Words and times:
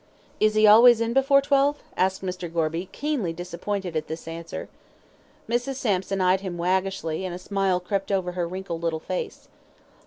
"Is 0.39 0.55
he 0.55 0.65
always 0.65 0.99
in 0.99 1.13
before 1.13 1.41
twelve?" 1.43 1.83
asked 1.95 2.23
Mr. 2.23 2.51
Gorby, 2.51 2.89
keenly 2.91 3.33
disappointed 3.33 3.95
at 3.95 4.07
this 4.07 4.27
answer. 4.27 4.67
Mrs. 5.47 5.75
Sampson 5.75 6.19
eyed 6.21 6.41
him 6.41 6.57
waggishly, 6.57 7.23
and 7.23 7.35
a 7.35 7.37
smile 7.37 7.79
crept 7.79 8.11
over 8.11 8.31
her 8.31 8.47
wrinkled 8.47 8.81
little 8.81 8.99
face. 8.99 9.47